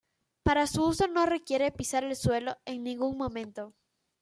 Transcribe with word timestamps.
Para 0.41 0.65
su 0.65 0.83
uso 0.83 1.07
no 1.07 1.27
requiere 1.27 1.71
pisar 1.71 2.03
el 2.03 2.15
suelo 2.15 2.55
en 2.65 2.83
ningún 2.83 3.19
momento. 3.19 3.75